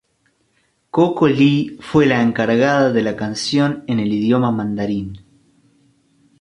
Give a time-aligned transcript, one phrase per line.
[0.89, 5.19] Coco Lee fue la encargada de la canción en el idioma mandarín.